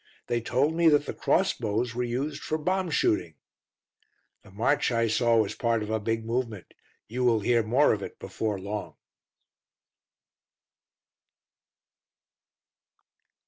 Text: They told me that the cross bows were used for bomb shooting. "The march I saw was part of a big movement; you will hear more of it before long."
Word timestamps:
They 0.25 0.41
told 0.41 0.73
me 0.73 0.87
that 0.89 1.05
the 1.05 1.13
cross 1.13 1.53
bows 1.53 1.93
were 1.93 2.01
used 2.03 2.41
for 2.41 2.57
bomb 2.57 2.89
shooting. 2.89 3.35
"The 4.41 4.49
march 4.49 4.91
I 4.91 5.07
saw 5.07 5.37
was 5.37 5.53
part 5.53 5.83
of 5.83 5.91
a 5.91 5.99
big 5.99 6.25
movement; 6.25 6.73
you 7.07 7.23
will 7.23 7.41
hear 7.41 7.61
more 7.61 7.93
of 7.93 8.01
it 8.01 8.17
before 8.17 8.59
long." 8.59 8.95